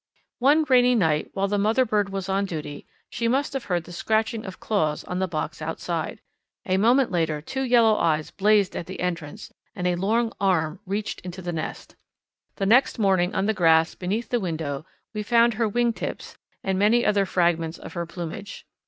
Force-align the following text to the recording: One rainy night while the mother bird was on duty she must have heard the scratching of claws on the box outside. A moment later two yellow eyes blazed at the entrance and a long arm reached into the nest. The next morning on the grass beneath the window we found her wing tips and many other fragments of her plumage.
One 0.39 0.63
rainy 0.67 0.95
night 0.95 1.29
while 1.35 1.47
the 1.47 1.59
mother 1.59 1.85
bird 1.85 2.09
was 2.09 2.27
on 2.27 2.45
duty 2.45 2.87
she 3.11 3.27
must 3.27 3.53
have 3.53 3.65
heard 3.65 3.83
the 3.83 3.91
scratching 3.91 4.47
of 4.47 4.59
claws 4.59 5.03
on 5.03 5.19
the 5.19 5.27
box 5.27 5.61
outside. 5.61 6.21
A 6.65 6.77
moment 6.77 7.11
later 7.11 7.39
two 7.39 7.61
yellow 7.61 7.95
eyes 7.99 8.31
blazed 8.31 8.75
at 8.75 8.87
the 8.87 8.99
entrance 8.99 9.53
and 9.75 9.85
a 9.85 9.93
long 9.93 10.33
arm 10.41 10.79
reached 10.87 11.21
into 11.21 11.43
the 11.43 11.53
nest. 11.53 11.95
The 12.55 12.65
next 12.65 12.97
morning 12.97 13.35
on 13.35 13.45
the 13.45 13.53
grass 13.53 13.93
beneath 13.93 14.29
the 14.29 14.39
window 14.39 14.87
we 15.13 15.21
found 15.21 15.53
her 15.53 15.69
wing 15.69 15.93
tips 15.93 16.35
and 16.63 16.79
many 16.79 17.05
other 17.05 17.27
fragments 17.27 17.77
of 17.77 17.93
her 17.93 18.07
plumage. 18.07 18.65